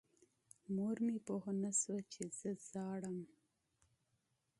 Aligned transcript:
مور 0.75 0.97
مې 1.05 1.17
پوه 1.25 1.49
نه 1.63 1.71
شوه 1.79 1.99
چې 2.11 2.21
زه 2.37 2.49
ژاړم. 2.67 3.19